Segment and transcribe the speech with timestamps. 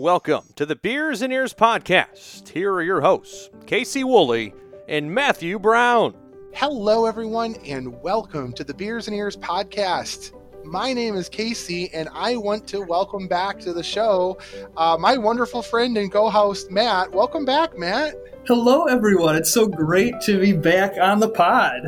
[0.00, 2.46] Welcome to the Beers and Ears podcast.
[2.46, 4.54] Here are your hosts, Casey Woolley
[4.86, 6.14] and Matthew Brown.
[6.54, 10.34] Hello, everyone, and welcome to the Beers and Ears podcast.
[10.64, 14.38] My name is Casey, and I want to welcome back to the show
[14.76, 17.10] uh, my wonderful friend and co host, Matt.
[17.10, 18.14] Welcome back, Matt.
[18.48, 19.36] Hello, everyone.
[19.36, 21.84] It's so great to be back on the pod.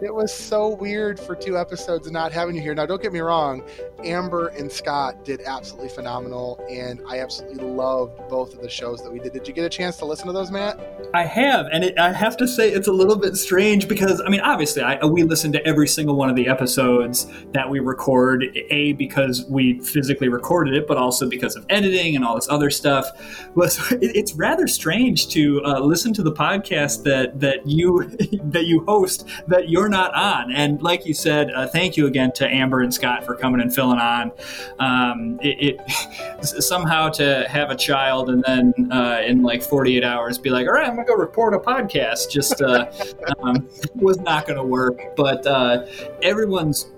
[0.00, 2.72] It was so weird for two episodes not having you here.
[2.72, 3.64] Now, don't get me wrong,
[4.04, 9.12] Amber and Scott did absolutely phenomenal, and I absolutely loved both of the shows that
[9.12, 9.32] we did.
[9.32, 10.78] Did you get a chance to listen to those, Matt?
[11.14, 14.28] I have, and it, I have to say it's a little bit strange because, I
[14.28, 18.44] mean, obviously, I, we listen to every single one of the episodes that we record,
[18.70, 22.70] A, because we physically recorded it, but also because of editing and all this other
[22.70, 23.08] stuff.
[23.56, 28.04] But it's rather strange to uh, listen listen to the podcast that that you
[28.44, 30.52] that you host that you're not on.
[30.52, 33.74] And like you said, uh, thank you again to Amber and Scott for coming and
[33.74, 34.30] filling on.
[34.78, 40.36] Um, it, it, somehow to have a child and then uh, in like 48 hours
[40.36, 42.28] be like, all right, I'm gonna go report a podcast.
[42.28, 42.92] Just uh,
[43.38, 45.16] um, was not gonna work.
[45.16, 45.86] But uh,
[46.20, 46.90] everyone's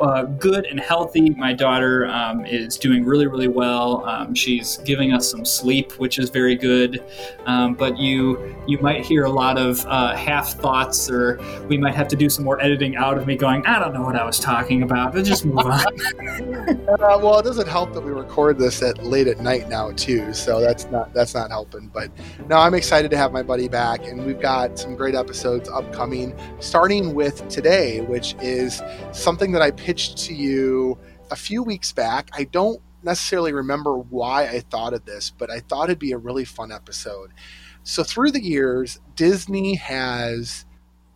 [0.00, 1.30] uh, good and healthy.
[1.30, 4.04] My daughter um, is doing really, really well.
[4.06, 7.02] Um, she's giving us some sleep, which is very good.
[7.46, 11.94] Um, but you you might hear a lot of uh, half thoughts, or we might
[11.94, 14.24] have to do some more editing out of me going, I don't know what I
[14.24, 15.12] was talking about.
[15.12, 15.70] But just move on.
[15.80, 20.32] uh, well, it doesn't help that we record this at late at night now too,
[20.32, 21.88] so that's not that's not helping.
[21.88, 22.10] But
[22.48, 26.36] no, I'm excited to have my buddy back, and we've got some great episodes upcoming,
[26.60, 30.98] starting with today, which is something that I pitched to you
[31.30, 32.28] a few weeks back.
[32.34, 36.18] I don't necessarily remember why I thought of this, but I thought it'd be a
[36.18, 37.30] really fun episode.
[37.82, 40.66] So, through the years, Disney has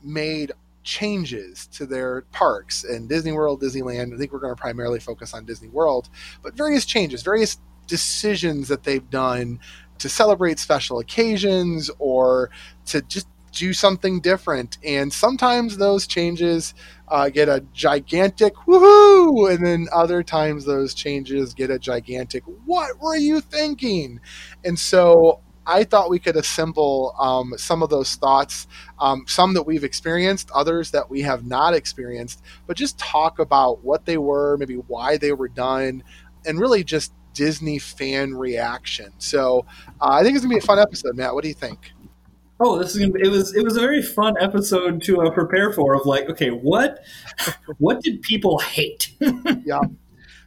[0.03, 4.15] made changes to their parks and Disney World, Disneyland.
[4.15, 6.09] I think we're going to primarily focus on Disney World,
[6.43, 9.61] but various changes, various decisions that they've done
[9.99, 12.49] to celebrate special occasions or
[12.87, 13.29] to just
[13.59, 14.79] do something different.
[14.85, 16.75] And sometimes those changes
[17.09, 23.01] uh, get a gigantic woohoo, and then other times those changes get a gigantic what
[23.01, 24.21] were you thinking?
[24.65, 28.67] And so I thought we could assemble um, some of those thoughts,
[28.99, 33.85] um, some that we've experienced, others that we have not experienced, but just talk about
[33.85, 36.03] what they were, maybe why they were done,
[36.47, 39.13] and really just Disney fan reaction.
[39.19, 39.67] So
[40.01, 41.35] uh, I think it's gonna be a fun episode, Matt.
[41.35, 41.93] What do you think?
[42.61, 45.31] Oh, this is gonna be, it was it was a very fun episode to uh,
[45.31, 45.95] prepare for.
[45.95, 46.99] Of like, okay, what
[47.79, 49.15] what did people hate?
[49.65, 49.81] yeah.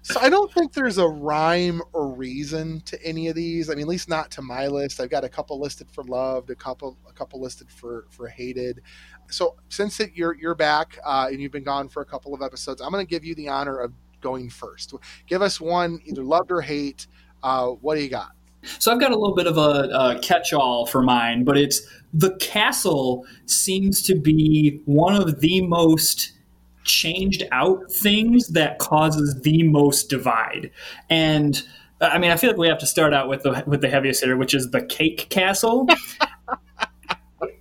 [0.04, 3.70] So I don't think there's a rhyme or reason to any of these.
[3.70, 5.00] I mean, at least not to my list.
[5.00, 8.82] I've got a couple listed for loved, a couple a couple listed for for hated.
[9.30, 12.42] So since it, you're you're back uh, and you've been gone for a couple of
[12.42, 14.94] episodes, I'm going to give you the honor of going first.
[15.28, 17.08] Give us one, either loved or hate.
[17.44, 18.32] Uh, what do you got?
[18.64, 21.82] So I've got a little bit of a, a catch-all for mine, but it's
[22.14, 26.34] the castle seems to be one of the most
[26.84, 30.72] changed out things that causes the most divide.
[31.10, 31.62] And
[32.02, 33.90] uh, I mean, I feel like we have to start out with the with the
[33.90, 35.88] heaviest hitter, which is the cake castle.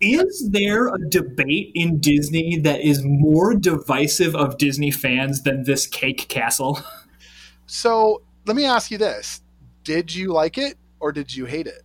[0.00, 5.86] is there a debate in Disney that is more divisive of Disney fans than this
[5.86, 6.80] cake castle?
[7.66, 9.42] So let me ask you this:
[9.84, 11.82] Did you like it or did you hate it?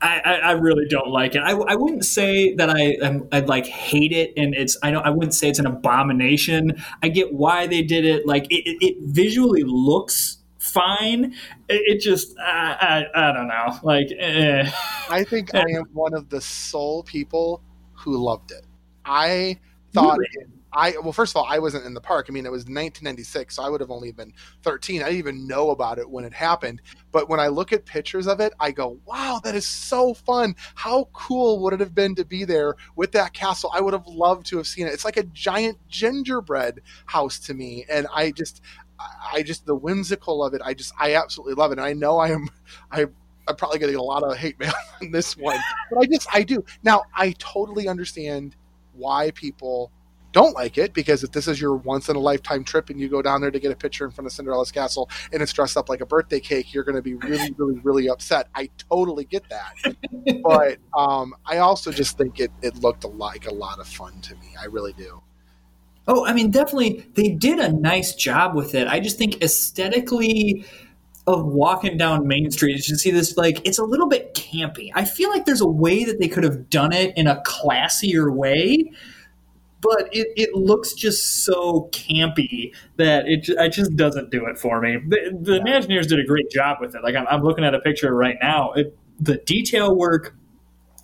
[0.00, 1.40] I, I, really don't like it.
[1.40, 2.96] I, I wouldn't say that I
[3.32, 6.80] I like hate it, and it's I don't I wouldn't say it's an abomination.
[7.02, 8.24] I get why they did it.
[8.26, 11.34] Like it, it, it visually looks fine.
[11.68, 13.78] It, it just I, I, I don't know.
[13.82, 14.70] Like eh.
[15.10, 17.60] I think I am one of the sole people
[17.94, 18.64] who loved it.
[19.04, 19.58] I
[19.92, 20.30] thought really?
[20.34, 22.26] it I well, first of all, I wasn't in the park.
[22.28, 25.02] I mean, it was 1996, so I would have only been 13.
[25.02, 26.82] I didn't even know about it when it happened.
[27.10, 30.54] But when I look at pictures of it, I go, "Wow, that is so fun!
[30.74, 33.70] How cool would it have been to be there with that castle?
[33.74, 34.92] I would have loved to have seen it.
[34.92, 38.60] It's like a giant gingerbread house to me, and I just,
[39.32, 40.60] I just the whimsical of it.
[40.64, 41.78] I just, I absolutely love it.
[41.78, 42.48] And I know I am,
[42.92, 43.06] I
[43.48, 44.72] I'm probably getting a lot of hate mail
[45.02, 45.58] on this one,
[45.90, 46.64] but I just I do.
[46.82, 48.56] Now I totally understand
[48.92, 49.90] why people
[50.32, 53.08] don't like it because if this is your once in a lifetime trip and you
[53.08, 55.76] go down there to get a picture in front of Cinderella's castle and it's dressed
[55.76, 58.48] up like a birthday cake, you're going to be really, really, really upset.
[58.54, 59.96] I totally get that,
[60.42, 64.34] but um, I also just think it it looked like a lot of fun to
[64.36, 64.54] me.
[64.60, 65.22] I really do.
[66.06, 68.88] Oh, I mean, definitely, they did a nice job with it.
[68.88, 70.64] I just think aesthetically
[71.26, 74.90] of walking down Main Street, you see this like it's a little bit campy.
[74.94, 78.34] I feel like there's a way that they could have done it in a classier
[78.34, 78.90] way
[79.80, 84.80] but it, it looks just so campy that it, it just doesn't do it for
[84.80, 84.98] me.
[85.06, 87.02] The, the Imagineers did a great job with it.
[87.02, 88.72] Like I'm, I'm looking at a picture right now.
[88.72, 90.34] It, the detail work,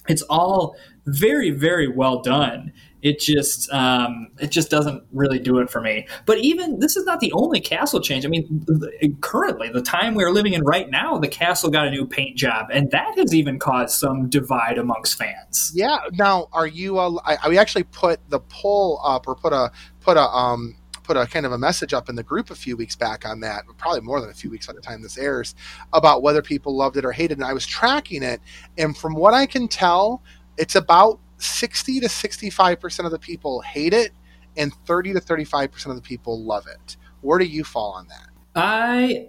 [0.09, 0.77] it's all
[1.07, 2.73] very, very well done
[3.05, 6.09] it just um, it just doesn't really do it for me.
[6.25, 8.25] But even this is not the only castle change.
[8.25, 11.91] I mean, the, currently the time we're living in right now, the castle got a
[11.91, 15.71] new paint job, and that has even caused some divide amongst fans.
[15.75, 15.99] Yeah.
[16.13, 16.99] Now, are you?
[16.99, 19.71] Uh, I, we actually put the poll up or put a
[20.01, 22.75] put a um, put a kind of a message up in the group a few
[22.75, 25.55] weeks back on that, probably more than a few weeks by the time this airs,
[25.93, 27.43] about whether people loved it or hated it.
[27.43, 28.41] And I was tracking it,
[28.79, 30.23] and from what I can tell,
[30.57, 34.13] it's about 60 to 65% of the people hate it
[34.57, 36.97] and 30 to 35% of the people love it.
[37.21, 38.29] Where do you fall on that?
[38.55, 39.29] I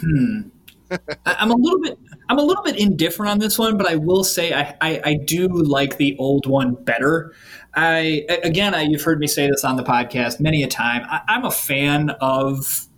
[0.00, 0.40] hmm
[1.24, 1.98] I'm a little bit
[2.28, 5.14] I'm a little bit indifferent on this one, but I will say I, I, I
[5.14, 7.32] do like the old one better.
[7.74, 11.02] I again, I, you've heard me say this on the podcast many a time.
[11.08, 12.88] I, I'm a fan of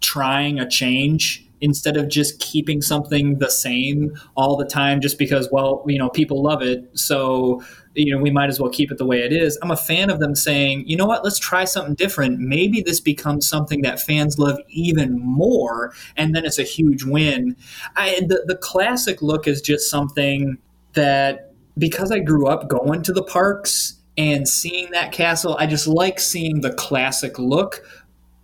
[0.00, 5.48] trying a change instead of just keeping something the same all the time just because
[5.50, 7.62] well you know people love it so
[7.96, 9.58] you know we might as well keep it the way it is.
[9.62, 11.24] I'm a fan of them saying you know what?
[11.24, 12.38] Let's try something different.
[12.38, 17.56] Maybe this becomes something that fans love even more and then it's a huge win.
[17.96, 20.58] I, the, the classic look is just something
[20.92, 25.86] that because i grew up going to the parks and seeing that castle i just
[25.86, 27.82] like seeing the classic look.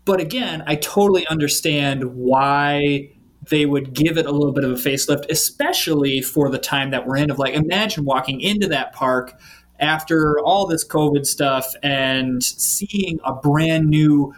[0.05, 3.12] But again, I totally understand why
[3.49, 7.07] they would give it a little bit of a facelift, especially for the time that
[7.07, 7.31] we're in.
[7.31, 9.39] Of like, imagine walking into that park
[9.81, 14.33] after all this COVID stuff and seeing a brand new,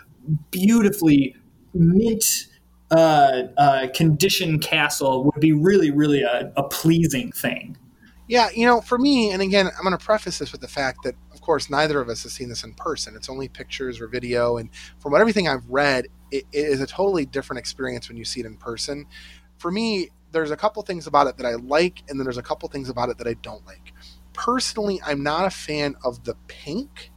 [0.50, 1.36] beautifully
[1.74, 2.48] mint
[2.90, 7.76] uh, uh, condition castle would be really, really a, a pleasing thing.
[8.26, 11.02] Yeah, you know, for me, and again, I'm going to preface this with the fact
[11.04, 13.14] that of course, neither of us has seen this in person.
[13.16, 14.56] It's only pictures or video.
[14.56, 18.24] And from what everything I've read, it, it is a totally different experience when you
[18.24, 19.06] see it in person.
[19.58, 22.42] For me, there's a couple things about it that I like, and then there's a
[22.42, 23.92] couple things about it that I don't like.
[24.32, 27.10] Personally, I'm not a fan of the pink,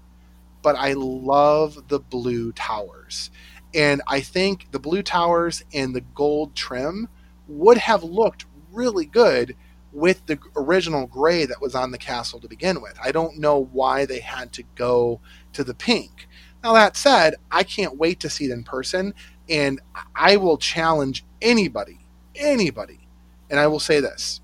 [0.62, 3.32] but I love the blue towers.
[3.74, 7.08] And I think the blue towers and the gold trim
[7.48, 9.56] would have looked really good
[9.92, 12.98] with the original gray that was on the castle to begin with.
[13.02, 15.20] I don't know why they had to go
[15.54, 16.28] to the pink.
[16.64, 19.14] Now, that said, I can't wait to see it in person,
[19.50, 19.80] and
[20.16, 22.00] I will challenge anybody,
[22.36, 23.08] anybody,
[23.50, 24.42] and I will say this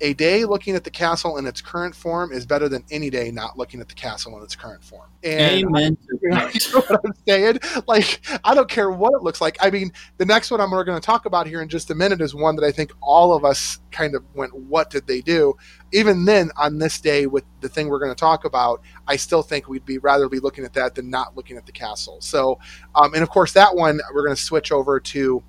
[0.00, 3.30] a day looking at the castle in its current form is better than any day
[3.30, 5.08] not looking at the castle in its current form.
[5.22, 5.96] And Amen.
[6.22, 6.48] You know
[6.80, 7.58] what I'm saying?
[7.86, 9.56] Like, I don't care what it looks like.
[9.60, 12.20] I mean, the next one I'm going to talk about here in just a minute
[12.20, 15.54] is one that I think all of us kind of went, "What did they do?"
[15.92, 19.42] Even then, on this day with the thing we're going to talk about, I still
[19.42, 22.20] think we'd be rather be looking at that than not looking at the castle.
[22.20, 22.58] So,
[22.94, 25.42] um, and of course, that one we're going to switch over to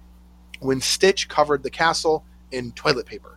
[0.60, 3.36] when Stitch covered the castle in toilet paper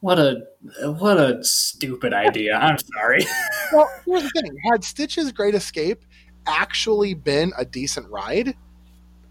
[0.00, 0.46] what a
[0.82, 2.56] what a stupid idea.
[2.56, 3.20] I'm sorry.
[3.72, 6.04] well, here's the thing: had Stitch's Great Escape
[6.46, 8.56] actually been a decent ride,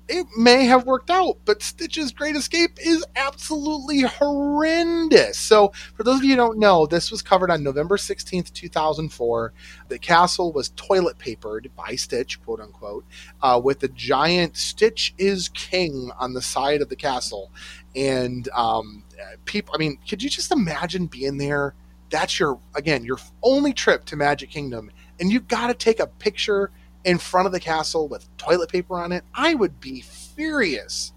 [0.09, 5.37] it may have worked out, but Stitch's Great Escape is absolutely horrendous.
[5.37, 9.53] So, for those of you who don't know, this was covered on November 16th, 2004.
[9.87, 13.05] The castle was toilet papered by Stitch, quote unquote,
[13.43, 17.51] uh, with a giant Stitch is King on the side of the castle.
[17.95, 19.03] And um,
[19.45, 21.75] people, I mean, could you just imagine being there?
[22.09, 26.07] That's your, again, your only trip to Magic Kingdom, and you've got to take a
[26.07, 26.71] picture
[27.05, 29.23] in front of the castle with toilet paper on it.
[29.33, 31.13] I would be furious.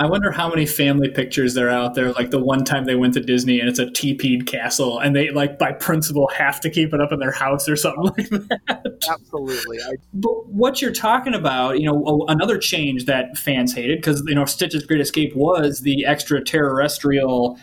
[0.00, 2.12] I wonder how many family pictures there are out there.
[2.12, 5.30] Like the one time they went to Disney and it's a TP'd castle, and they
[5.30, 9.08] like by principle have to keep it up in their house or something like that.
[9.10, 9.78] Absolutely.
[9.80, 9.94] I...
[10.14, 14.44] But what you're talking about, you know, another change that fans hated because you know
[14.44, 17.58] Stitch's Great Escape was the extraterrestrial,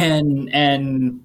[0.00, 1.24] and and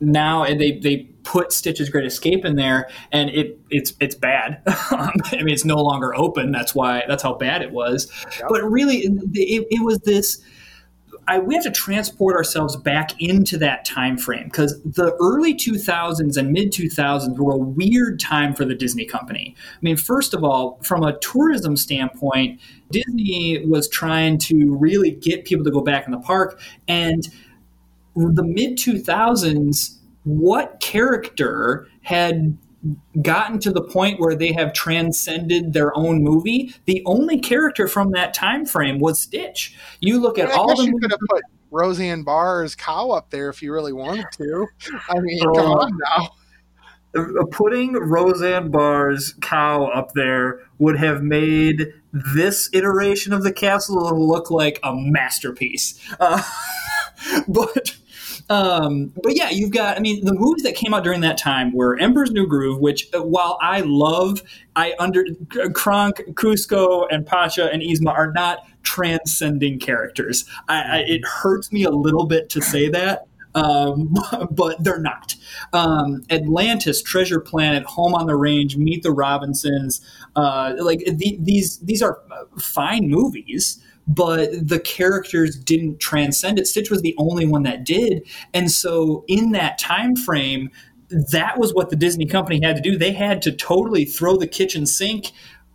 [0.00, 4.62] now they they put Stitch's Great Escape in there, and it it's it's bad.
[4.66, 6.52] I mean, it's no longer open.
[6.52, 8.10] That's why that's how bad it was.
[8.38, 8.48] Yep.
[8.48, 10.42] But really, it, it was this.
[11.28, 16.36] I, we have to transport ourselves back into that time frame because the early 2000s
[16.36, 19.56] and mid 2000s were a weird time for the Disney company.
[19.58, 22.60] I mean, first of all, from a tourism standpoint,
[22.92, 27.28] Disney was trying to really get people to go back in the park, and
[28.16, 29.96] the mid 2000s
[30.26, 32.58] what character had
[33.22, 36.74] gotten to the point where they have transcended their own movie?
[36.84, 39.76] The only character from that time frame was stitch.
[40.00, 43.62] You look at all the you could have put roseanne barr's cow up there if
[43.62, 44.66] you really wanted to.
[45.08, 46.28] I mean come on now.
[47.50, 54.50] Putting Roseanne Barr's cow up there would have made this iteration of the castle look
[54.50, 55.98] like a masterpiece.
[56.20, 56.42] Uh,
[57.48, 57.96] but
[58.48, 59.96] um, but yeah, you've got.
[59.96, 63.08] I mean, the movies that came out during that time were Emperor's New Groove, which
[63.14, 64.42] uh, while I love,
[64.74, 65.24] I under
[65.74, 70.44] Kronk, Kuzco, and Pacha and Yzma are not transcending characters.
[70.68, 73.26] I, I, it hurts me a little bit to say that.
[73.54, 74.14] Um,
[74.50, 75.34] but they're not.
[75.72, 80.00] Um, Atlantis, Treasure Planet, Home on the Range, Meet the Robinsons,
[80.36, 82.20] uh, like the, these these are
[82.58, 86.66] fine movies but the characters didn't transcend it.
[86.66, 90.70] Stitch was the only one that did, and so in that time frame,
[91.08, 92.96] that was what the Disney company had to do.
[92.96, 95.32] They had to totally throw the kitchen sink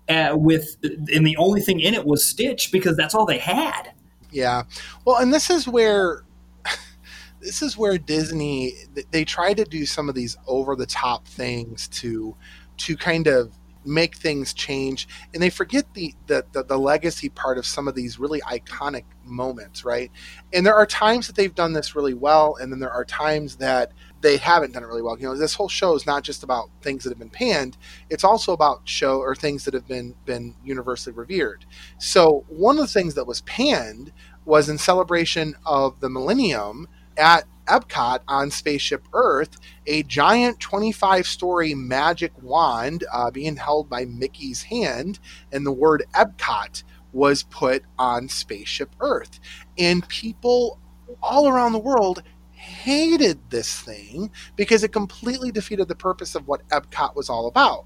[0.08, 3.94] at, with, and the only thing in it was Stitch because that's all they had.
[4.32, 4.64] Yeah,
[5.06, 6.24] well, and this is where
[7.42, 8.74] this is where Disney
[9.12, 12.36] they try to do some of these over the top things to
[12.78, 13.52] to kind of
[13.86, 17.96] make things change and they forget the, the, the the legacy part of some of
[17.96, 20.12] these really iconic moments right?
[20.54, 23.58] And there are times that they've done this really well and then there are times
[23.58, 25.18] that they haven't done it really well.
[25.18, 27.78] You know this whole show is not just about things that have been panned
[28.10, 31.66] it's also about show or things that have been been universally revered.
[31.98, 34.12] So one of the things that was panned
[34.46, 41.74] was in celebration of the millennium at Epcot on Spaceship Earth, a giant 25 story
[41.74, 45.20] magic wand uh, being held by Mickey's hand,
[45.54, 49.40] and the word Epcot was put on Spaceship Earth.
[49.78, 50.80] And people
[51.24, 56.68] all around the world hated this thing because it completely defeated the purpose of what
[56.70, 57.86] Epcot was all about.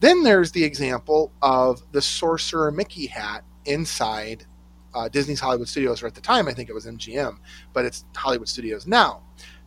[0.00, 4.44] Then there's the example of the Sorcerer Mickey hat inside
[4.94, 7.38] uh, Disney's Hollywood Studios, or at the time, I think it was MGM,
[7.72, 9.22] but it's Hollywood Studios now.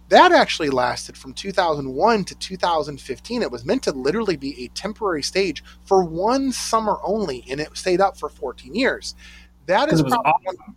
[0.09, 3.41] That actually lasted from 2001 to 2015.
[3.41, 7.75] It was meant to literally be a temporary stage for one summer only, and it
[7.77, 9.15] stayed up for 14 years.
[9.65, 10.75] That is probably awesome.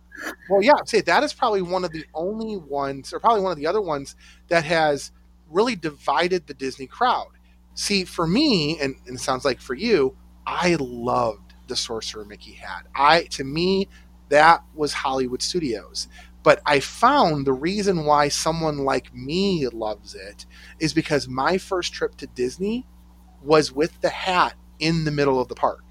[0.49, 3.57] well, yeah, say that is probably one of the only ones, or probably one of
[3.57, 4.17] the other ones
[4.49, 5.13] that has
[5.49, 7.29] really divided the Disney crowd.
[7.73, 12.51] See, for me, and, and it sounds like for you, I loved the Sorcerer Mickey
[12.51, 12.85] hat.
[12.93, 13.87] I to me
[14.31, 16.07] that was Hollywood Studios.
[16.41, 20.45] But I found the reason why someone like me loves it
[20.79, 22.87] is because my first trip to Disney
[23.43, 25.83] was with the hat in the middle of the park.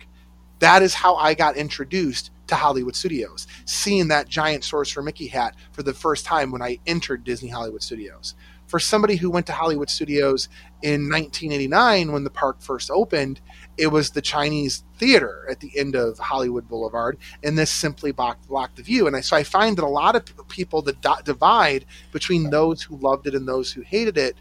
[0.58, 5.54] That is how I got introduced to Hollywood Studios, seeing that giant Sorcerer Mickey hat
[5.72, 8.34] for the first time when I entered Disney Hollywood Studios.
[8.66, 10.48] For somebody who went to Hollywood Studios
[10.82, 13.40] in 1989 when the park first opened,
[13.76, 18.48] it was the Chinese theater at the end of Hollywood Boulevard, and this simply blocked,
[18.48, 19.06] blocked the view.
[19.06, 22.96] And I, so I find that a lot of people, the divide between those who
[22.96, 24.36] loved it and those who hated it,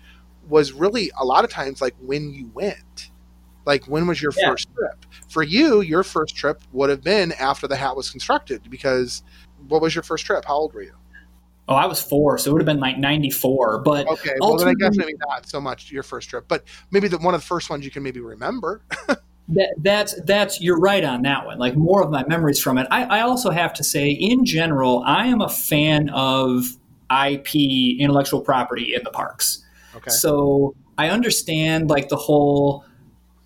[0.48, 3.12] was really a lot of times like when you went.
[3.65, 4.50] Like when was your yeah.
[4.50, 5.05] first trip?
[5.29, 9.22] For you, your first trip would have been after the hat was constructed because
[9.67, 10.46] what was your first trip?
[10.46, 10.96] How old were you?
[11.69, 13.83] Oh, I was four, so it would have been like '94.
[13.83, 17.07] But okay, well then I guess maybe not so much your first trip, but maybe
[17.07, 18.81] the one of the first ones you can maybe remember.
[19.49, 21.59] that, that's that's you're right on that one.
[21.59, 22.88] Like more of my memories from it.
[22.89, 26.65] I, I also have to say, in general, I am a fan of
[27.11, 27.55] IP
[27.99, 29.63] intellectual property in the parks.
[29.95, 30.09] Okay.
[30.09, 32.83] So I understand like the whole,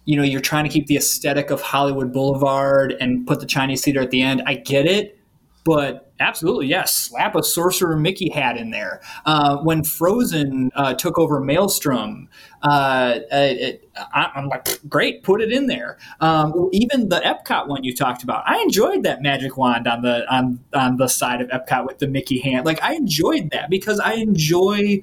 [0.05, 3.83] you know, you're trying to keep the aesthetic of Hollywood Boulevard and put the Chinese
[3.83, 4.43] theater at the end.
[4.45, 5.19] I get it,
[5.63, 9.01] but absolutely yes, slap a Sorcerer Mickey hat in there.
[9.25, 12.29] Uh, when Frozen uh, took over Maelstrom,
[12.63, 15.97] uh, it, I, am like, great, put it in there.
[16.21, 20.25] Um, even the Epcot one you talked about, I enjoyed that magic wand on the
[20.33, 22.65] on on the side of Epcot with the Mickey hand.
[22.65, 25.01] Like I enjoyed that because I enjoy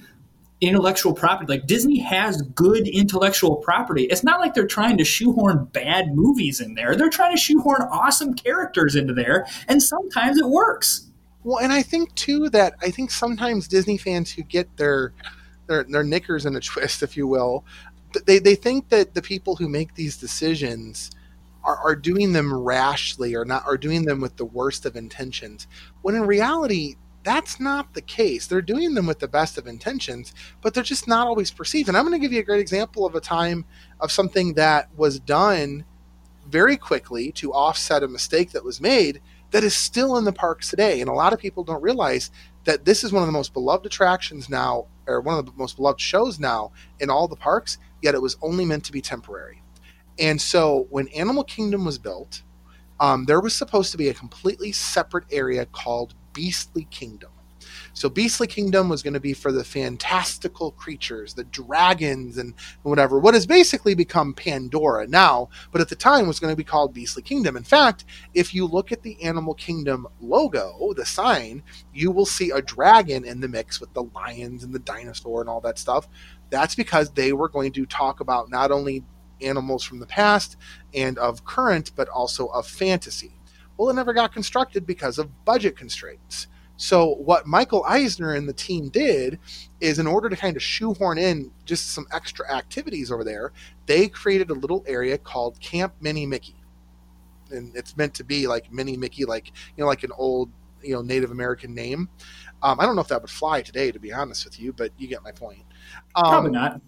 [0.60, 1.52] intellectual property.
[1.52, 4.04] Like Disney has good intellectual property.
[4.04, 6.94] It's not like they're trying to shoehorn bad movies in there.
[6.96, 11.09] They're trying to shoehorn awesome characters into there, and sometimes it works.
[11.42, 15.12] Well, and I think too that I think sometimes Disney fans who get their
[15.66, 17.64] their, their knickers in a twist, if you will,
[18.26, 21.10] they, they think that the people who make these decisions
[21.64, 25.66] are, are doing them rashly or not are doing them with the worst of intentions.
[26.02, 28.46] When in reality, that's not the case.
[28.46, 30.32] They're doing them with the best of intentions,
[30.62, 31.88] but they're just not always perceived.
[31.88, 33.66] And I'm going to give you a great example of a time
[34.00, 35.84] of something that was done
[36.50, 40.70] very quickly to offset a mistake that was made that is still in the parks
[40.70, 41.00] today.
[41.00, 42.30] And a lot of people don't realize
[42.64, 45.76] that this is one of the most beloved attractions now, or one of the most
[45.76, 49.62] beloved shows now in all the parks, yet it was only meant to be temporary.
[50.18, 52.42] And so when Animal Kingdom was built,
[53.00, 57.29] um, there was supposed to be a completely separate area called Beastly Kingdom.
[58.00, 63.18] So Beastly Kingdom was going to be for the fantastical creatures, the dragons and whatever.
[63.18, 66.94] What has basically become Pandora now, but at the time was going to be called
[66.94, 67.58] Beastly Kingdom.
[67.58, 72.48] In fact, if you look at the Animal Kingdom logo, the sign, you will see
[72.48, 76.08] a dragon in the mix with the lions and the dinosaur and all that stuff.
[76.48, 79.04] That's because they were going to talk about not only
[79.42, 80.56] animals from the past
[80.94, 83.34] and of current, but also of fantasy.
[83.76, 86.46] Well, it never got constructed because of budget constraints.
[86.80, 89.38] So, what Michael Eisner and the team did
[89.82, 93.52] is, in order to kind of shoehorn in just some extra activities over there,
[93.84, 96.56] they created a little area called Camp Mini Mickey.
[97.50, 100.50] And it's meant to be like Mini Mickey, like, you know, like an old,
[100.82, 102.08] you know, Native American name.
[102.62, 104.90] Um, I don't know if that would fly today, to be honest with you, but
[104.96, 105.64] you get my point.
[106.14, 106.80] Um, Probably not.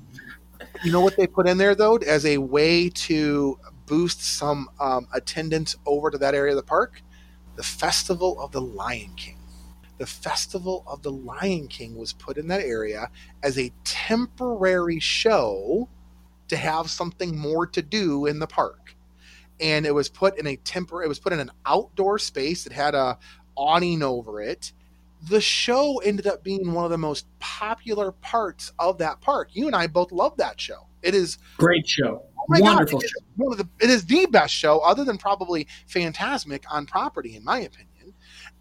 [0.83, 5.07] You know what they put in there though, as a way to boost some um,
[5.13, 7.03] attendance over to that area of the park?
[7.57, 9.37] The Festival of the Lion King.
[10.03, 13.09] The Festival of the Lion King was put in that area
[13.41, 15.89] as a temporary show
[16.49, 18.97] to have something more to do in the park.
[19.61, 22.65] And it was put in a temporary, it was put in an outdoor space.
[22.65, 23.17] that had a
[23.55, 24.73] awning over it
[25.29, 29.51] the show ended up being one of the most popular parts of that park.
[29.53, 30.89] You and I both love that show.
[31.01, 32.25] It is great show.
[32.37, 33.25] Oh my Wonderful God, it show.
[33.37, 37.45] one of the it is the best show other than probably Fantasmic on property in
[37.45, 38.15] my opinion.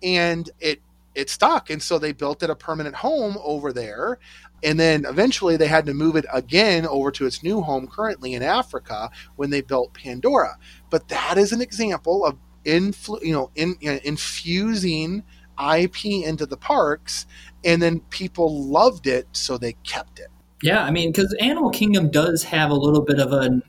[0.04, 0.82] And it
[1.16, 4.18] it stuck and so they built it a permanent home over there
[4.64, 8.34] and then eventually they had to move it again over to its new home currently
[8.34, 10.56] in Africa when they built Pandora.
[10.90, 15.24] But that is an example of influ- you know in, you know, infusing
[15.60, 17.26] IP into the parks,
[17.64, 20.28] and then people loved it, so they kept it.
[20.64, 23.62] Yeah, I mean, because Animal Kingdom does have a little bit of a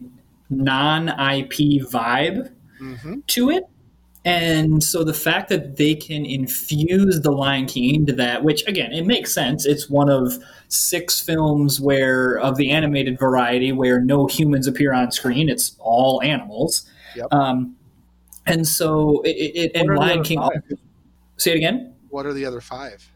[0.51, 3.21] non IP vibe Mm-hmm.
[3.29, 3.63] to it.
[4.25, 8.93] And so the fact that they can infuse The Lion King into that, which again,
[8.93, 9.67] it makes sense.
[9.67, 10.35] It's one of
[10.69, 15.49] six films where, of the animated variety, where no humans appear on screen.
[15.49, 16.89] It's all animals.
[17.17, 17.33] Yep.
[17.33, 17.77] Um,
[18.47, 20.39] and so it, it and What are the Lion King.
[20.39, 20.79] five?
[21.37, 21.95] Say it again.
[22.09, 23.12] What are the other five?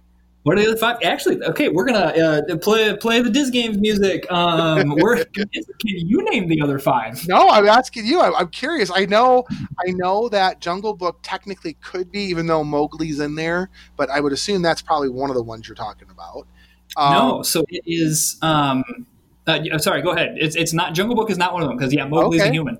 [0.46, 0.98] What are the other five?
[1.02, 1.98] Actually, okay, we're gonna
[2.48, 4.30] uh, play play the Diz Games music.
[4.30, 5.48] Um, we're, can
[5.82, 7.26] you name the other five?
[7.26, 8.20] No, I'm asking you.
[8.20, 8.88] I, I'm curious.
[8.94, 13.70] I know, I know that Jungle Book technically could be, even though Mowgli's in there,
[13.96, 16.46] but I would assume that's probably one of the ones you're talking about.
[16.96, 18.38] Um, no, so it is.
[18.40, 18.84] Um,
[19.48, 20.36] uh, sorry, go ahead.
[20.38, 22.50] It's it's not Jungle Book is not one of them because yeah, Mowgli's Okay.
[22.50, 22.78] a human.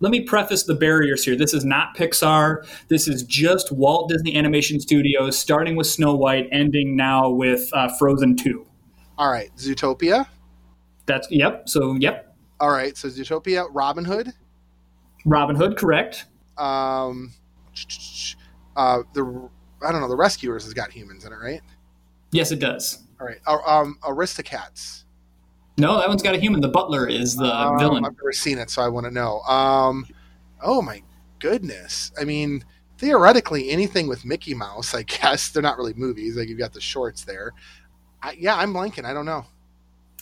[0.00, 1.36] Let me preface the barriers here.
[1.36, 2.66] This is not Pixar.
[2.88, 7.88] This is just Walt Disney Animation Studios, starting with Snow White, ending now with uh,
[7.98, 8.66] Frozen Two.
[9.16, 10.26] All right, Zootopia.
[11.06, 11.68] That's yep.
[11.68, 14.32] So yep, All right, so Zootopia, Robin Hood.
[15.24, 16.26] Robin Hood, correct?
[16.58, 17.32] Um,
[18.76, 19.50] uh, the
[19.84, 20.08] I don't know.
[20.08, 21.60] The Rescuers has got humans in it, right?
[22.30, 23.02] Yes, it does.
[23.20, 23.38] All right.
[23.46, 25.04] Uh, um, Aristocats.
[25.78, 26.60] No, that one's got a human.
[26.60, 28.04] The Butler is the Um, villain.
[28.04, 29.40] I've never seen it, so I want to know.
[29.42, 30.06] Um,
[30.62, 31.02] oh my
[31.38, 32.10] goodness!
[32.20, 32.64] I mean,
[32.98, 36.36] theoretically, anything with Mickey Mouse, I guess they're not really movies.
[36.36, 37.52] Like you've got the shorts there.
[38.22, 39.04] I, yeah, I'm blanking.
[39.04, 39.44] I don't know.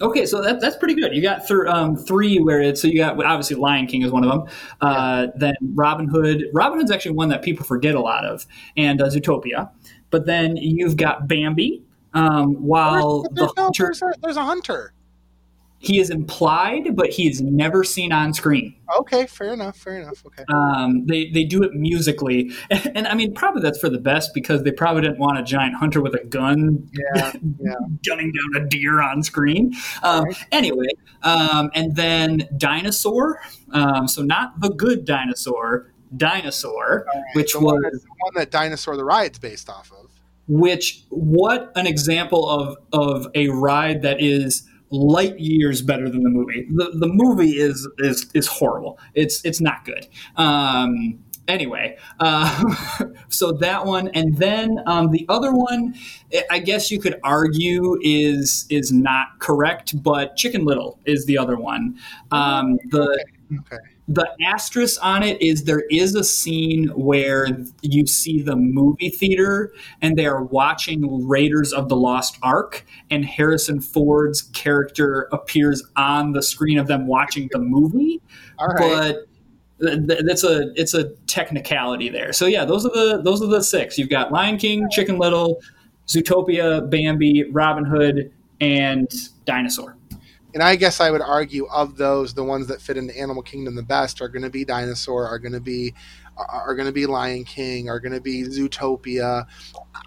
[0.02, 1.14] Okay, so that, that's pretty good.
[1.14, 4.24] You got th- um, three where it's so you got obviously Lion King is one
[4.24, 4.54] of them.
[4.82, 6.44] Uh, Then Robin Hood.
[6.52, 9.70] Robin Hood's actually one that people forget a lot of, and uh, Zootopia.
[10.10, 11.82] But then you've got Bambi.
[12.12, 14.92] Um, while There's- the no, hunter, there's, a, there's a hunter.
[15.78, 18.74] He is implied, but he is never seen on screen.
[19.00, 19.76] Okay, fair enough.
[19.76, 20.24] Fair enough.
[20.26, 20.44] Okay.
[20.52, 24.30] Um, they they do it musically, and, and I mean probably that's for the best
[24.34, 27.32] because they probably didn't want a giant hunter with a gun Yeah.
[27.60, 27.74] Yeah.
[28.06, 29.74] gunning down a deer on screen.
[30.02, 30.36] Um, Right.
[30.50, 30.88] Anyway,
[31.22, 33.40] um, and then dinosaur.
[33.70, 38.50] Um, so not the good dinosaur, dinosaur, which the one, was that, the one that
[38.50, 40.10] Dinosaur the Ride's based off of.
[40.48, 46.30] which what an example of of a ride that is light years better than the
[46.30, 46.66] movie.
[46.70, 48.98] The the movie is is is horrible.
[49.14, 50.06] It's it's not good.
[50.36, 51.18] Um,
[51.48, 52.74] anyway, uh,
[53.28, 55.94] so that one, and then um, the other one,
[56.50, 61.56] I guess you could argue is is not correct, but Chicken Little is the other
[61.56, 61.96] one.
[62.30, 63.24] Um, the
[63.60, 63.76] Okay.
[64.08, 67.48] The asterisk on it is there is a scene where
[67.82, 73.24] you see the movie theater and they are watching Raiders of the Lost Ark, and
[73.24, 78.20] Harrison Ford's character appears on the screen of them watching the movie.
[78.58, 79.16] All right.
[79.78, 82.32] But th- th- that's a it's a technicality there.
[82.32, 83.98] So yeah, those are the those are the six.
[83.98, 85.60] You've got Lion King, Chicken Little,
[86.06, 89.10] Zootopia, Bambi, Robin Hood, and
[89.46, 89.96] Dinosaur.
[90.56, 93.74] And I guess I would argue of those, the ones that fit into Animal Kingdom
[93.74, 95.92] the best are going to be Dinosaur, are going to be
[96.38, 99.44] are, going to be Lion King, are going to be Zootopia.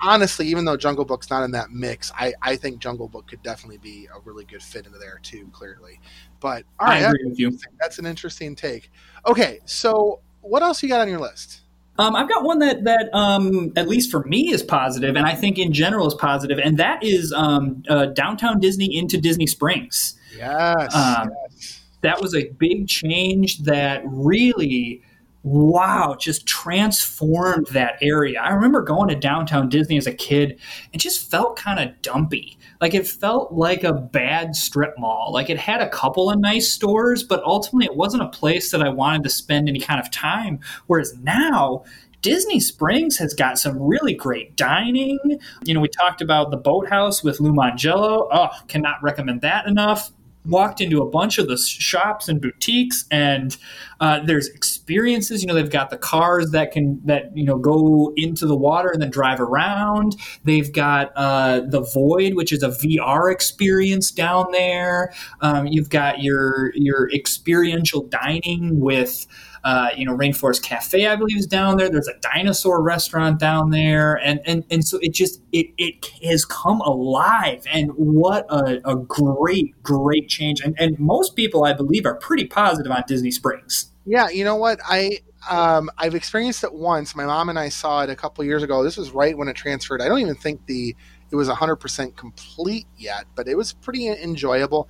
[0.01, 3.43] Honestly, even though Jungle Book's not in that mix, I, I think Jungle Book could
[3.43, 5.47] definitely be a really good fit into there too.
[5.53, 5.99] Clearly,
[6.39, 7.55] but all right, I agree with you.
[7.79, 8.91] That's an interesting take.
[9.27, 11.61] Okay, so what else you got on your list?
[11.99, 15.35] Um, I've got one that that um, at least for me is positive, and I
[15.35, 20.15] think in general is positive, and that is um, uh, downtown Disney into Disney Springs.
[20.35, 21.81] Yes, um, yes.
[22.01, 25.01] That was a big change that really,
[25.43, 28.39] wow, just transformed that area.
[28.41, 30.59] I remember going to downtown Disney as a kid
[30.93, 32.57] and just felt kind of dumpy.
[32.79, 35.31] Like it felt like a bad strip mall.
[35.33, 38.81] Like it had a couple of nice stores, but ultimately it wasn't a place that
[38.81, 40.59] I wanted to spend any kind of time.
[40.87, 41.83] Whereas now,
[42.21, 45.19] Disney Springs has got some really great dining.
[45.63, 47.55] You know, we talked about the boathouse with Lou.
[47.59, 50.11] Oh, cannot recommend that enough
[50.45, 53.57] walked into a bunch of the shops and boutiques and
[53.99, 58.13] uh, there's experiences you know they've got the cars that can that you know go
[58.15, 60.15] into the water and then drive around.
[60.45, 65.13] They've got uh, the void which is a vr experience down there.
[65.41, 69.27] Um, you've got your your experiential dining with
[69.63, 71.89] uh, you know, Rainforest Cafe, I believe, is down there.
[71.89, 76.45] There's a dinosaur restaurant down there, and and and so it just it it has
[76.45, 77.63] come alive.
[77.71, 80.61] And what a, a great great change.
[80.61, 83.91] And and most people, I believe, are pretty positive on Disney Springs.
[84.05, 85.19] Yeah, you know what I.
[85.49, 87.15] Um, I've experienced it once.
[87.15, 88.83] My mom and I saw it a couple years ago.
[88.83, 90.01] This was right when it transferred.
[90.01, 90.95] I don't even think the
[91.31, 94.89] it was 100% complete yet, but it was pretty enjoyable.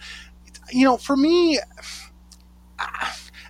[0.72, 1.60] You know, for me,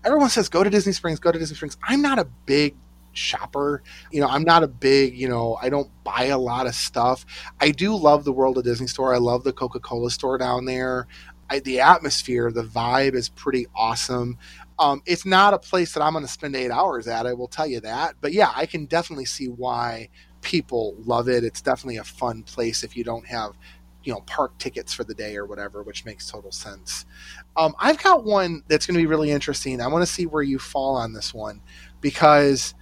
[0.04, 1.78] everyone says go to Disney Springs, go to Disney Springs.
[1.84, 2.76] I'm not a big
[3.14, 3.82] shopper.
[4.12, 7.26] You know, I'm not a big, you know, I don't buy a lot of stuff.
[7.60, 9.14] I do love the World of Disney store.
[9.14, 11.08] I love the Coca-Cola store down there.
[11.50, 14.38] I, the atmosphere, the vibe is pretty awesome.
[14.78, 17.26] Um, it's not a place that I'm going to spend eight hours at.
[17.26, 18.16] I will tell you that.
[18.22, 20.10] But yeah, I can definitely see why
[20.42, 21.44] people love it.
[21.44, 23.56] It's definitely a fun place if you don't have
[24.04, 27.06] you know park tickets for the day or whatever, which makes total sense.
[27.60, 29.82] Um, I've got one that's going to be really interesting.
[29.82, 31.60] I want to see where you fall on this one
[32.00, 32.74] because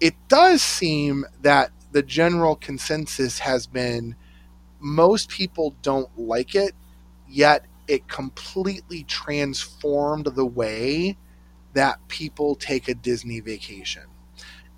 [0.00, 4.16] it does seem that the general consensus has been
[4.80, 6.72] most people don't like it,
[7.28, 11.16] yet it completely transformed the way
[11.74, 14.02] that people take a Disney vacation.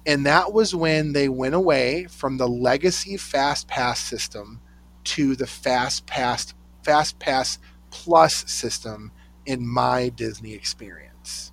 [0.05, 4.61] And that was when they went away from the legacy fast pass system
[5.05, 7.59] to the fast pass fast pass
[7.91, 9.11] plus system
[9.47, 11.53] in my Disney experience.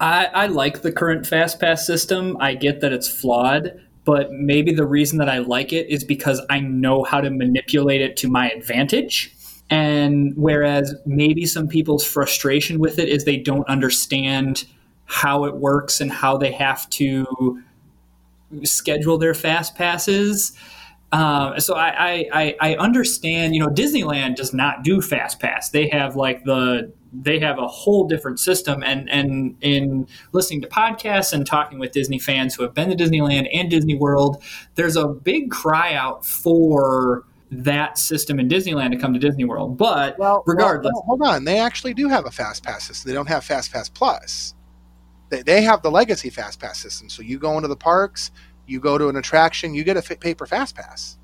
[0.00, 2.36] I, I like the current fast pass system.
[2.40, 6.40] I get that it's flawed, but maybe the reason that I like it is because
[6.48, 9.34] I know how to manipulate it to my advantage.
[9.70, 14.64] And whereas maybe some people's frustration with it is they don't understand
[15.04, 17.62] how it works and how they have to
[18.62, 20.52] schedule their fast passes.
[21.10, 25.70] Um, so I, I, I understand, you know, Disneyland does not do fast pass.
[25.70, 30.68] They have like the they have a whole different system and and in listening to
[30.68, 34.42] podcasts and talking with Disney fans who have been to Disneyland and Disney World,
[34.74, 39.78] there's a big cry out for that system in Disneyland to come to Disney World.
[39.78, 43.08] But well, regardless, well, hold on, they actually do have a fast pass system.
[43.08, 44.54] They don't have fast pass plus.
[45.30, 47.08] They, they have the legacy fast pass system.
[47.08, 48.30] So you go into the parks,
[48.68, 51.18] you go to an attraction, you get a paper fast pass.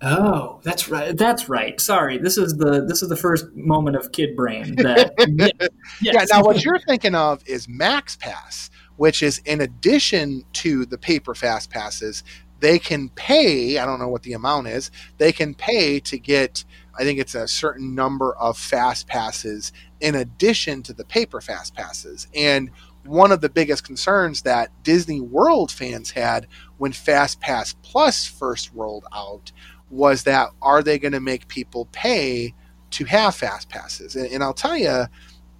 [0.00, 1.16] Oh, that's right.
[1.16, 1.80] That's right.
[1.80, 4.76] Sorry, this is the this is the first moment of kid brain.
[4.76, 5.12] That
[6.00, 6.14] yes.
[6.14, 6.24] yeah.
[6.30, 11.34] Now, what you're thinking of is Max Pass, which is in addition to the paper
[11.34, 12.22] fast passes.
[12.60, 13.78] They can pay.
[13.78, 14.90] I don't know what the amount is.
[15.18, 16.64] They can pay to get.
[16.98, 21.74] I think it's a certain number of fast passes in addition to the paper fast
[21.74, 22.26] passes.
[22.34, 22.70] And
[23.08, 28.70] one of the biggest concerns that Disney World fans had when Fast Pass Plus first
[28.74, 29.50] rolled out
[29.90, 32.54] was that are they going to make people pay
[32.90, 34.16] to have fast passes?
[34.16, 35.04] And, and, I'll tell you,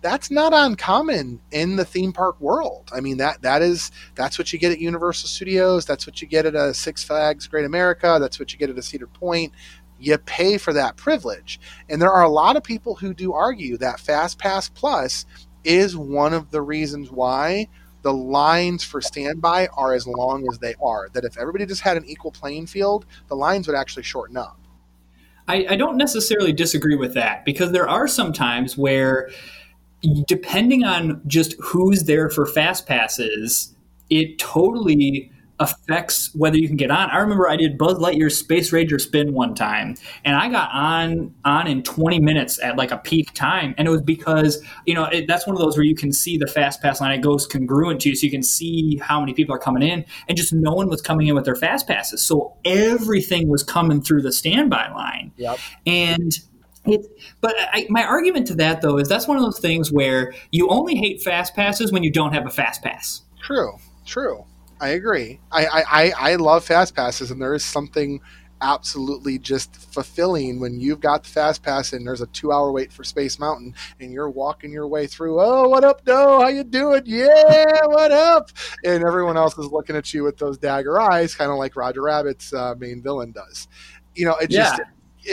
[0.00, 2.90] that's not uncommon in the theme park world.
[2.92, 5.84] I mean that that is that's what you get at Universal Studios.
[5.86, 8.18] That's what you get at a Six Flags Great America.
[8.20, 9.52] That's what you get at a Cedar Point.
[9.98, 11.58] You pay for that privilege,
[11.88, 15.26] and there are a lot of people who do argue that Fast Pass Plus
[15.68, 17.68] is one of the reasons why
[18.02, 21.08] the lines for standby are as long as they are.
[21.12, 24.58] That if everybody just had an equal playing field, the lines would actually shorten up.
[25.46, 29.30] I, I don't necessarily disagree with that because there are some times where,
[30.26, 33.74] depending on just who's there for fast passes,
[34.10, 37.10] it totally affects whether you can get on.
[37.10, 41.34] I remember I did Buzz Lightyear Space Ranger spin one time, and I got on
[41.44, 45.04] on in 20 minutes at like a peak time, and it was because you know
[45.04, 47.18] it, that's one of those where you can see the fast pass line.
[47.18, 50.04] It goes congruent to you, so you can see how many people are coming in,
[50.28, 54.00] and just no one was coming in with their fast passes, so everything was coming
[54.00, 55.32] through the standby line.
[55.36, 55.58] Yep.
[55.86, 56.32] And
[56.84, 57.06] it,
[57.40, 60.68] but I, my argument to that though is that's one of those things where you
[60.68, 63.22] only hate fast passes when you don't have a fast pass.
[63.40, 63.72] True,
[64.06, 64.44] true.
[64.80, 65.40] I agree.
[65.50, 68.20] I, I, I love fast passes, and there is something
[68.60, 72.92] absolutely just fulfilling when you've got the fast pass and there's a two hour wait
[72.92, 75.40] for Space Mountain and you're walking your way through.
[75.40, 76.40] Oh, what up, Doe?
[76.40, 77.02] How you doing?
[77.06, 78.50] Yeah, what up?
[78.84, 82.02] And everyone else is looking at you with those dagger eyes, kind of like Roger
[82.02, 83.68] Rabbit's uh, main villain does.
[84.14, 84.78] You know, it just.
[84.78, 84.84] Yeah.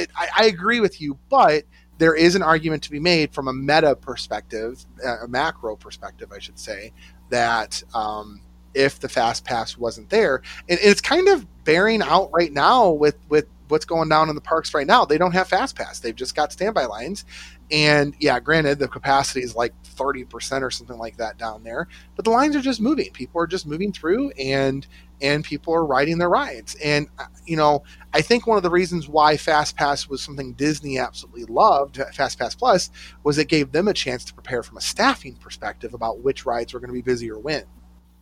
[0.02, 1.64] It, I, I agree with you, but
[2.00, 6.40] there is an argument to be made from a meta perspective, a macro perspective, I
[6.40, 6.92] should say,
[7.30, 8.42] that um,
[8.76, 13.18] if the fast pass wasn't there, and it's kind of bearing out right now with
[13.30, 15.06] with what's going down in the parks right now.
[15.06, 17.26] They don't have fast pass; they've just got standby lines.
[17.72, 21.88] And yeah, granted, the capacity is like thirty percent or something like that down there,
[22.16, 23.12] but the lines are just moving.
[23.12, 24.86] People are just moving through, and
[25.22, 26.76] and people are riding their rides.
[26.84, 27.84] And uh, you know,
[28.14, 32.38] I think one of the reasons why Fast Pass was something Disney absolutely loved, Fast
[32.38, 32.90] Pass Plus,
[33.24, 36.74] was it gave them a chance to prepare from a staffing perspective about which rides
[36.74, 37.64] were going to be busy or when.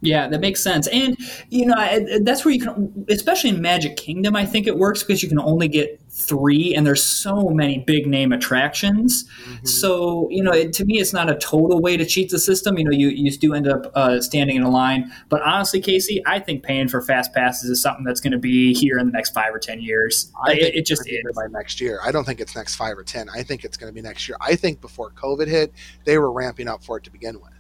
[0.04, 0.88] Yeah, that makes sense.
[0.88, 1.18] And,
[1.50, 1.76] you know,
[2.22, 5.40] that's where you can, especially in Magic Kingdom, I think it works because you can
[5.40, 9.24] only get three and there's so many big name attractions.
[9.24, 9.66] Mm-hmm.
[9.66, 12.78] So, you know, it, to me, it's not a total way to cheat the system.
[12.78, 15.12] You know, you, you do end up uh, standing in a line.
[15.30, 18.74] But honestly, Casey, I think paying for fast passes is something that's going to be
[18.74, 20.32] here in the next five or 10 years.
[20.46, 21.24] I it, it just is.
[21.34, 22.00] By next year.
[22.04, 23.30] I don't think it's next five or 10.
[23.30, 24.38] I think it's going to be next year.
[24.42, 27.53] I think before COVID hit, they were ramping up for it to begin with.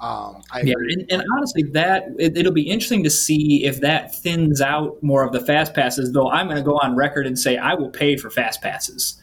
[0.00, 4.60] Um, yeah, and, and, honestly, that it, will be interesting to see if that thins
[4.60, 6.12] out more of the fast passes.
[6.12, 9.20] Though I'm going to go on record and say I will pay for fast passes.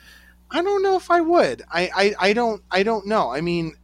[0.51, 1.63] I don't know if I would.
[1.71, 3.31] I, I, I don't I don't know.
[3.31, 3.75] I mean,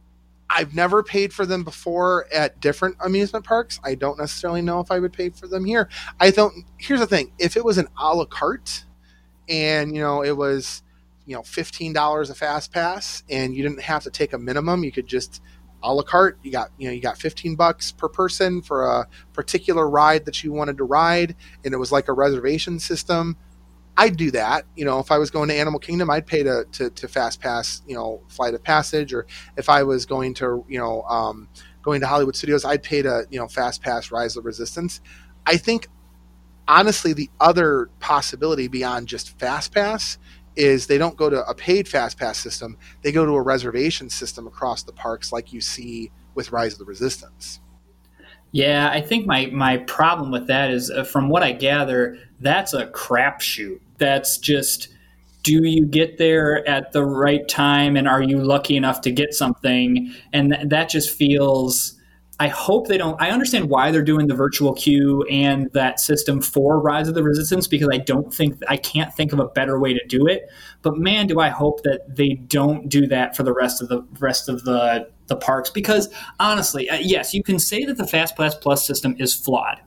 [0.54, 3.80] I've never paid for them before at different amusement parks.
[3.82, 5.88] I don't necessarily know if I would pay for them here.
[6.20, 6.66] I don't.
[6.76, 8.84] Here's the thing: if it was an a la carte,
[9.48, 10.82] and you know it was
[11.24, 14.84] you know fifteen dollars a fast pass, and you didn't have to take a minimum,
[14.84, 15.40] you could just
[15.82, 16.38] a la carte.
[16.42, 20.42] You got you know you got 15 bucks per person for a particular ride that
[20.42, 23.36] you wanted to ride, and it was like a reservation system.
[23.96, 24.64] I'd do that.
[24.74, 27.40] You know, if I was going to Animal Kingdom, I'd pay to, to, to Fast
[27.40, 31.48] Pass, you know, Flight of Passage, or if I was going to, you know, um,
[31.82, 35.00] going to Hollywood Studios, I'd pay to, you know, Fast Pass Rise of Resistance.
[35.44, 35.88] I think,
[36.66, 40.16] honestly, the other possibility beyond just Fast Pass
[40.56, 42.76] is they don't go to a paid fast pass system.
[43.02, 46.78] They go to a reservation system across the parks like you see with rise of
[46.78, 47.60] the resistance.
[48.54, 52.74] Yeah i think my my problem with that is uh, from what i gather that's
[52.74, 53.80] a crapshoot.
[53.98, 54.88] That's just
[55.44, 59.34] do you get there at the right time and are you lucky enough to get
[59.34, 60.12] something?
[60.32, 61.98] And th- that just feels
[62.42, 63.22] I hope they don't.
[63.22, 67.22] I understand why they're doing the virtual queue and that system for Rise of the
[67.22, 70.50] Resistance because I don't think I can't think of a better way to do it.
[70.82, 74.04] But man, do I hope that they don't do that for the rest of the
[74.18, 76.08] rest of the the parks because
[76.40, 79.80] honestly, uh, yes, you can say that the Fast Pass Plus system is flawed.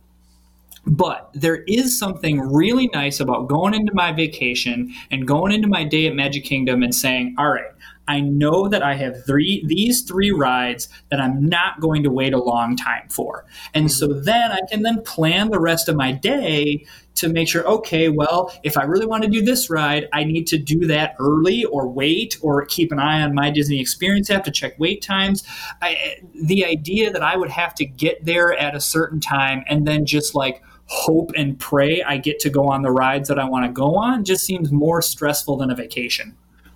[0.88, 5.84] But there is something really nice about going into my vacation and going into my
[5.84, 7.66] day at Magic Kingdom and saying, all right,
[8.08, 12.34] I know that I have three these three rides that I'm not going to wait
[12.34, 13.46] a long time for.
[13.74, 14.24] And so mm-hmm.
[14.24, 18.54] then I can then plan the rest of my day to make sure okay, well,
[18.64, 21.88] if I really want to do this ride, I need to do that early or
[21.88, 25.44] wait or keep an eye on my Disney Experience app to check wait times.
[25.82, 29.88] I, the idea that I would have to get there at a certain time and
[29.88, 33.46] then just like hope and pray I get to go on the rides that I
[33.46, 36.36] want to go on just seems more stressful than a vacation.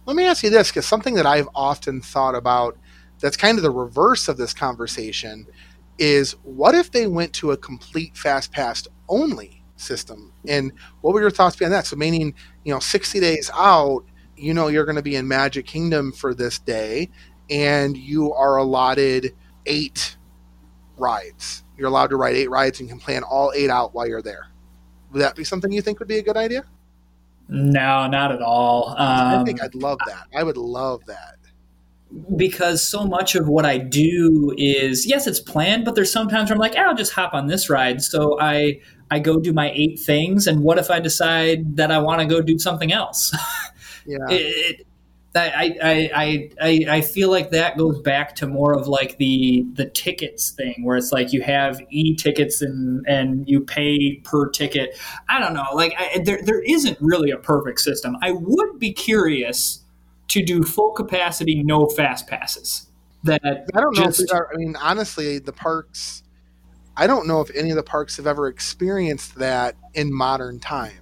[0.10, 2.76] Let me ask you this, because something that I've often thought about
[3.20, 5.46] that's kind of the reverse of this conversation
[6.00, 10.34] is what if they went to a complete fast pass only system?
[10.48, 11.86] And what were your thoughts behind that?
[11.86, 14.04] So meaning, you know, 60 days out,
[14.36, 17.12] you know you're going to be in Magic Kingdom for this day
[17.52, 19.36] and you are allotted
[19.68, 20.18] eight
[20.98, 21.64] rides.
[21.78, 24.48] You're allowed to ride eight rides and can plan all eight out while you're there.
[25.12, 26.64] Would that be something you think would be a good idea?
[27.50, 28.90] No, not at all.
[28.90, 30.28] Um, I think I'd love that.
[30.36, 31.36] I would love that.
[32.36, 36.56] Because so much of what I do is yes, it's planned, but there's sometimes where
[36.56, 38.02] I'm like, oh, I'll just hop on this ride.
[38.02, 38.80] So I
[39.12, 42.26] I go do my eight things, and what if I decide that I want to
[42.26, 43.36] go do something else?
[44.06, 44.18] Yeah.
[44.30, 44.88] it,
[45.36, 49.86] I, I, I, I feel like that goes back to more of like the the
[49.86, 54.98] tickets thing where it's like you have e tickets and and you pay per ticket.
[55.28, 58.18] I don't know, like I, there there isn't really a perfect system.
[58.22, 59.84] I would be curious
[60.30, 62.88] to do full capacity, no fast passes.
[63.24, 64.06] That I don't know.
[64.06, 66.24] Just, are, I mean, honestly, the parks.
[66.96, 70.94] I don't know if any of the parks have ever experienced that in modern times.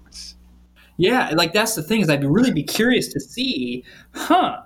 [0.97, 3.83] Yeah, like that's the thing is I'd really be curious to see,
[4.13, 4.61] huh?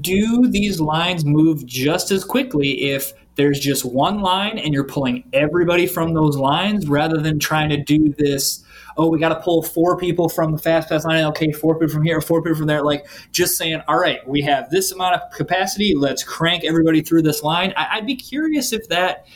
[0.00, 5.24] Do these lines move just as quickly if there's just one line and you're pulling
[5.32, 8.64] everybody from those lines rather than trying to do this?
[8.96, 11.24] Oh, we got to pull four people from the fast pass line.
[11.24, 12.82] Okay, four people from here, four people from there.
[12.82, 15.94] Like just saying, all right, we have this amount of capacity.
[15.94, 17.74] Let's crank everybody through this line.
[17.76, 19.26] I, I'd be curious if that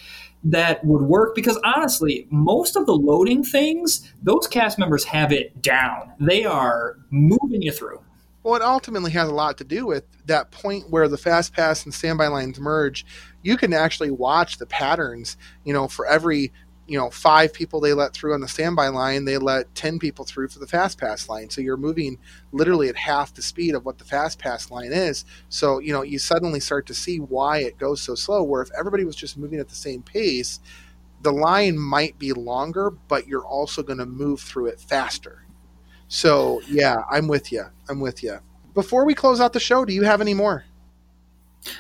[0.51, 5.61] that would work because honestly, most of the loading things, those cast members have it
[5.63, 6.13] down.
[6.21, 8.01] They are moving you through.
[8.43, 11.85] Well, it ultimately has a lot to do with that point where the fast pass
[11.85, 13.05] and standby lines merge.
[13.43, 16.53] You can actually watch the patterns, you know, for every
[16.87, 20.25] you know five people they let through on the standby line they let 10 people
[20.25, 21.51] through for the fast pass line.
[21.51, 22.19] So you're moving
[22.53, 25.25] literally at half the speed of what the fast pass line is.
[25.49, 28.71] So you know you suddenly start to see why it goes so slow where if
[28.79, 30.61] everybody was just moving at the same pace
[31.23, 35.45] the line might be longer but you're also going to move through it faster.
[36.09, 38.39] So yeah i'm with you i'm with you
[38.75, 40.65] before we close out the show do you have any more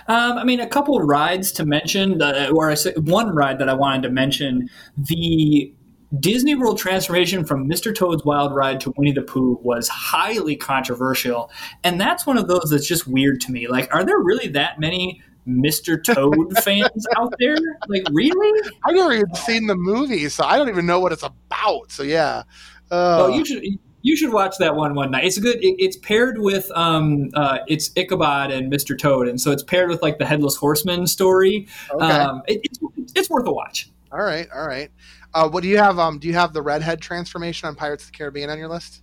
[0.08, 3.68] um, I mean, a couple rides to mention, uh, or I say one ride that
[3.68, 5.72] I wanted to mention, the
[6.20, 7.94] Disney World transformation from Mr.
[7.94, 11.50] Toad's Wild Ride to Winnie the Pooh was highly controversial.
[11.84, 13.66] And that's one of those that's just weird to me.
[13.66, 16.02] Like, are there really that many Mr.
[16.02, 17.56] Toad fans out there?
[17.88, 18.70] Like, really?
[18.84, 21.90] I've never even seen the movie, so I don't even know what it's about.
[21.90, 22.42] So, yeah.
[22.90, 23.64] Uh, oh, you should
[24.06, 25.24] you should watch that one one night.
[25.24, 25.56] It's a good.
[25.56, 28.96] It, it's paired with um, uh, it's Ichabod and Mr.
[28.96, 31.66] Toad, and so it's paired with like the Headless Horseman story.
[31.90, 32.04] Okay.
[32.04, 32.78] Um, it, it's
[33.16, 33.90] it's worth a watch.
[34.12, 34.92] All right, all right.
[35.34, 35.98] Uh, what do you have?
[35.98, 39.02] Um, do you have the redhead transformation on Pirates of the Caribbean on your list?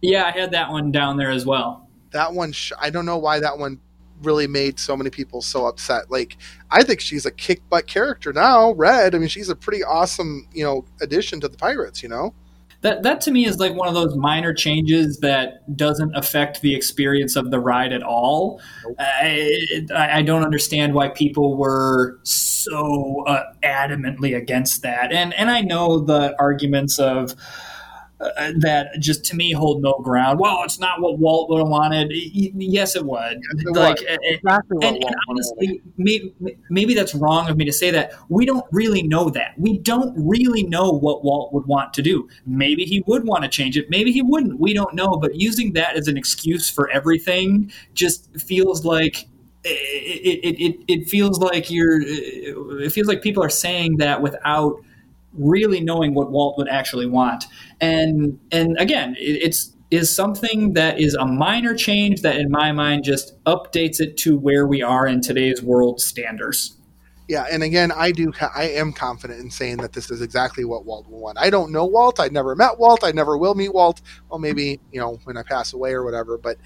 [0.00, 1.86] Yeah, I had that one down there as well.
[2.12, 3.78] That one, sh- I don't know why that one
[4.22, 6.10] really made so many people so upset.
[6.10, 6.38] Like,
[6.70, 8.72] I think she's a kick butt character now.
[8.72, 12.02] Red, I mean, she's a pretty awesome, you know, addition to the Pirates.
[12.02, 12.34] You know
[12.80, 16.74] that that to me is like one of those minor changes that doesn't affect the
[16.74, 18.60] experience of the ride at all.
[18.98, 25.60] I, I don't understand why people were so uh, adamantly against that, and and I
[25.60, 27.34] know the arguments of
[28.20, 30.40] uh, that just to me hold no ground.
[30.40, 32.10] Well, it's not what Walt would have wanted.
[32.12, 33.40] Yes, it would.
[33.54, 34.18] Yes, it like, would.
[34.22, 36.34] Exactly and, and honestly, maybe,
[36.68, 38.12] maybe that's wrong of me to say that.
[38.28, 39.54] We don't really know that.
[39.56, 42.28] We don't really know what Walt would want to do.
[42.46, 43.88] Maybe he would want to change it.
[43.88, 44.58] Maybe he wouldn't.
[44.58, 45.16] We don't know.
[45.16, 49.28] But using that as an excuse for everything just feels like
[49.64, 54.80] it, it, it, it feels like you're it feels like people are saying that without
[55.32, 57.44] really knowing what Walt would actually want.
[57.80, 62.72] And and again, it, it's is something that is a minor change that in my
[62.72, 66.76] mind just updates it to where we are in today's world standards.
[67.26, 68.32] Yeah, and again, I do.
[68.54, 71.36] I am confident in saying that this is exactly what Walt will want.
[71.38, 72.20] I don't know Walt.
[72.20, 73.04] I never met Walt.
[73.04, 74.00] I never will meet Walt.
[74.30, 76.38] Well, maybe you know when I pass away or whatever.
[76.38, 76.56] But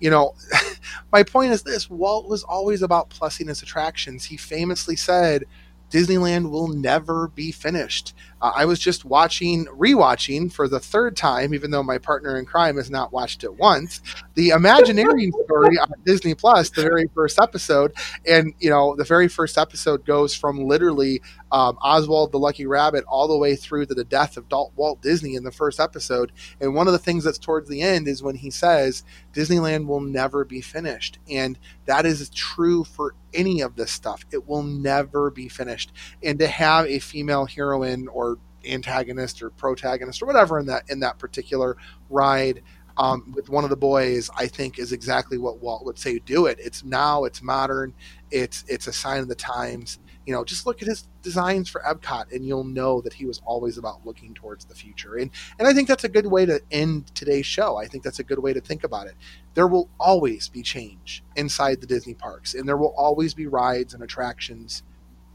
[0.00, 0.36] you know,
[1.12, 4.24] my point is this: Walt was always about plussing his attractions.
[4.24, 5.44] He famously said,
[5.92, 8.14] Disneyland will never be finished.
[8.42, 12.44] Uh, I was just watching, rewatching for the third time, even though my partner in
[12.44, 14.00] crime has not watched it once,
[14.34, 17.94] the Imagineering story on Disney Plus, the very first episode.
[18.26, 23.04] And, you know, the very first episode goes from literally um, Oswald the Lucky Rabbit
[23.06, 26.32] all the way through to the death of Walt Disney in the first episode.
[26.60, 30.00] And one of the things that's towards the end is when he says, Disneyland will
[30.00, 31.18] never be finished.
[31.30, 34.24] And that is true for any of this stuff.
[34.32, 35.92] It will never be finished.
[36.22, 38.31] And to have a female heroine or
[38.64, 41.76] antagonist or protagonist or whatever in that in that particular
[42.10, 42.62] ride
[42.98, 46.18] um, with one of the boys, I think is exactly what Walt would say.
[46.18, 46.58] Do it.
[46.60, 47.24] It's now.
[47.24, 47.94] It's modern.
[48.30, 51.80] It's it's a sign of the times you know, just look at his designs for
[51.82, 55.16] Epcot and you'll know that he was always about looking towards the future.
[55.16, 57.76] And and I think that's a good way to end today's show.
[57.76, 59.14] I think that's a good way to think about it.
[59.54, 63.94] There will always be change inside the Disney parks and there will always be rides
[63.94, 64.82] and attractions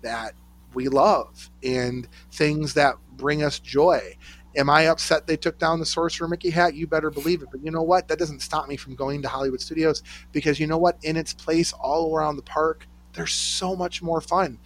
[0.03, 0.33] that
[0.77, 4.17] we love and things that bring us joy.
[4.57, 6.75] Am I upset they took down the Sorcerer Mickey hat?
[6.75, 7.49] You better believe it.
[7.51, 8.09] But you know what?
[8.09, 10.99] That doesn't stop me from going to Hollywood Studios because you know what?
[11.03, 14.59] In its place all around the park, they're so much more fun.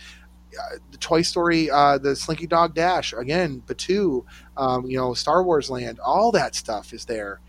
[0.60, 4.25] Uh, the Toy Story, uh, the Slinky Dog Dash, again, Batuu,
[4.58, 7.42] um, you know, Star Wars Land, all that stuff is there.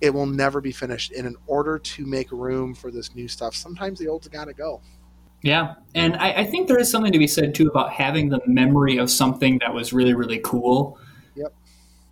[0.00, 1.12] it will never be finished.
[1.12, 4.54] And in order to make room for this new stuff, sometimes the old's got to
[4.54, 4.82] go.
[5.44, 8.40] Yeah, and I, I, think there is something to be said too about having the
[8.46, 10.98] memory of something that was really, really cool.
[11.34, 11.52] Yep.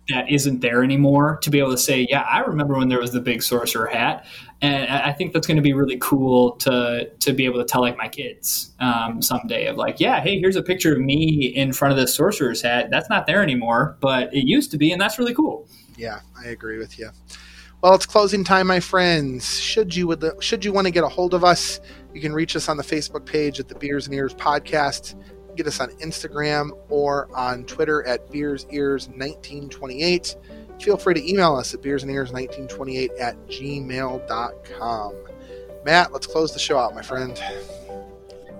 [0.09, 1.39] That isn't there anymore.
[1.41, 4.27] To be able to say, yeah, I remember when there was the big sorcerer hat,
[4.61, 7.81] and I think that's going to be really cool to to be able to tell
[7.81, 11.73] like my kids um, someday of like, yeah, hey, here's a picture of me in
[11.73, 12.91] front of this sorcerer's hat.
[12.91, 15.67] That's not there anymore, but it used to be, and that's really cool.
[15.97, 17.09] Yeah, I agree with you.
[17.83, 19.59] Well, it's closing time, my friends.
[19.59, 21.81] Should you would should you want to get a hold of us,
[22.13, 25.15] you can reach us on the Facebook page at the Beers and Ears Podcast.
[25.57, 30.37] Get us on Instagram or on Twitter at Beers Ears 1928.
[30.79, 35.15] Feel free to email us at Beers and Ears 1928 at gmail.com.
[35.83, 37.37] Matt, let's close the show out, my friend.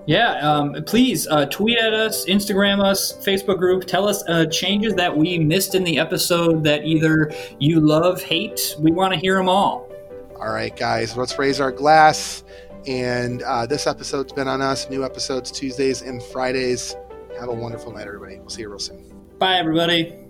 [0.06, 3.86] Yeah, um, please uh, tweet at us, Instagram us, Facebook group.
[3.86, 8.76] Tell us uh, changes that we missed in the episode that either you love, hate.
[8.78, 9.88] We want to hear them all.
[10.36, 12.44] All right, guys, let's raise our glass.
[12.86, 14.90] And uh, this episode's been on us.
[14.90, 16.94] New episodes Tuesdays and Fridays.
[17.40, 18.38] Have a wonderful night, everybody.
[18.38, 19.10] We'll see you real soon.
[19.38, 20.23] Bye, everybody.